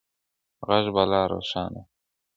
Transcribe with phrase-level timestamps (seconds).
[0.67, 1.89] غږ به لا روښانه وي.